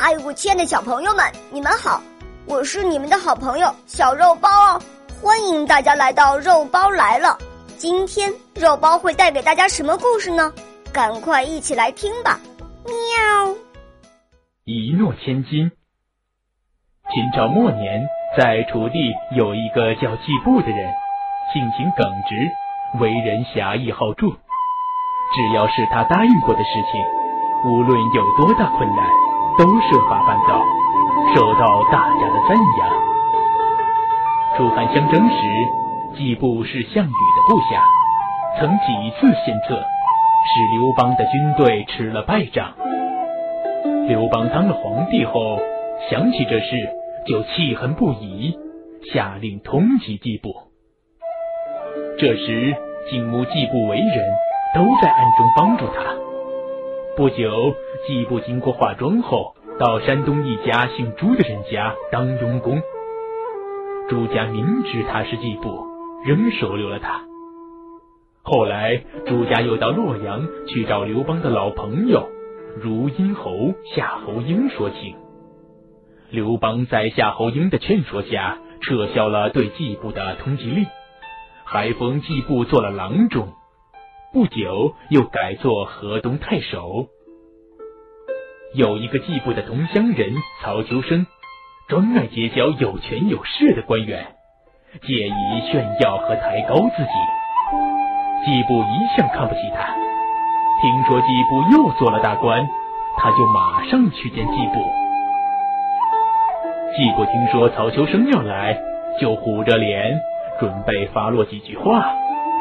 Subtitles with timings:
[0.00, 2.00] 哎，我亲爱的小朋友们，你们好！
[2.46, 4.80] 我是你们的好朋友小肉包哦，
[5.20, 7.36] 欢迎大家来到肉包来了。
[7.76, 10.52] 今天肉包会带给大家什么故事呢？
[10.92, 12.38] 赶快一起来听吧！
[12.84, 13.54] 喵。
[14.64, 15.70] 一诺千金。
[17.12, 20.92] 秦朝末年，在楚地有一个叫季布的人，
[21.52, 24.30] 性情耿直，为人侠义好助。
[24.30, 27.02] 只要是他答应过的事情，
[27.66, 29.04] 无论有多大困难，
[29.58, 30.64] 都设法办到，
[31.34, 32.88] 受到大家的赞扬。
[34.56, 35.36] 楚汉相争时，
[36.16, 37.82] 季布是项羽的部下，
[38.58, 42.72] 曾几次献策，使刘邦的军队吃了败仗。
[44.06, 45.58] 刘邦当了皇帝后，
[46.08, 46.88] 想起这事，
[47.26, 48.56] 就气恨不已，
[49.12, 50.54] 下令通缉季布。
[52.16, 52.76] 这时，
[53.10, 54.38] 景穆、季布为人。
[54.74, 56.27] 都在暗中帮助他。
[57.18, 57.74] 不久，
[58.06, 62.80] 季布经过化妆后，到山东一家姓朱的人家当佣工。
[64.08, 65.84] 朱家明知他是季布，
[66.24, 67.20] 仍收留了他。
[68.42, 72.28] 后来，朱家又到洛阳去找刘邦的老朋友
[72.80, 75.16] 如阴侯夏侯婴说情。
[76.30, 80.86] 刘邦在夏侯婴的劝说下，撤销了对季布的通缉令，
[81.64, 83.48] 还封季布做了郎中。
[84.30, 87.06] 不久，又改做河东太守。
[88.74, 91.26] 有一个季布的同乡人曹秋生，
[91.88, 94.26] 专爱结交有权有势的官员，
[95.00, 97.10] 借以炫耀和抬高自己。
[98.44, 99.96] 季布一向看不起他。
[100.82, 102.68] 听说季布又做了大官，
[103.16, 104.84] 他就马上去见季布。
[106.94, 108.78] 季布听说曹秋生要来，
[109.18, 110.20] 就虎着脸，
[110.60, 112.14] 准备发落几句话。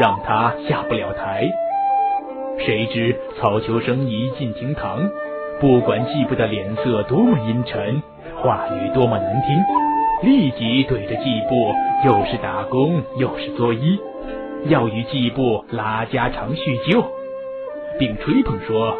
[0.00, 1.48] 让他下不了台。
[2.58, 5.00] 谁知曹秋生一进厅堂，
[5.60, 8.02] 不管季布的脸色多么阴沉，
[8.36, 11.74] 话语多么难听，立即对着季布
[12.06, 13.98] 又是打工又是作揖，
[14.66, 17.02] 要与季布拉家常叙旧，
[17.98, 18.96] 并吹捧说：“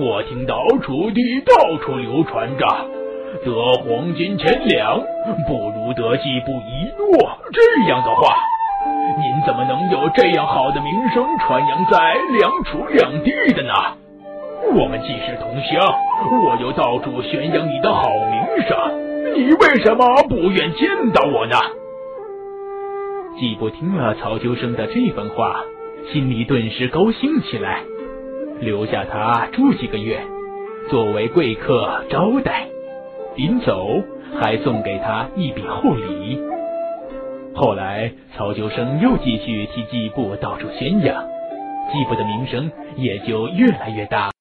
[0.00, 2.66] 我听到楚地到处流传着，
[3.44, 5.00] 得黄金千两
[5.46, 8.34] 不如得季布一诺这样的话。”
[9.18, 13.72] 您怎么能有这样好的名声传扬在两楚两地的呢？
[14.74, 15.94] 我们既是同乡，
[16.44, 21.56] 我又到处宣扬你的好名声，你为什么不愿见到我呢？
[23.38, 25.60] 季布听了曹秋生的这番话，
[26.12, 27.80] 心里顿时高兴起来，
[28.60, 30.20] 留下他住几个月，
[30.88, 32.66] 作为贵客招待，
[33.34, 33.88] 临走
[34.40, 36.40] 还送给他一笔厚礼。
[37.54, 41.22] 后来，曹秋生又继续替季布到处宣扬，
[41.92, 44.31] 季布的名声也就越来越大。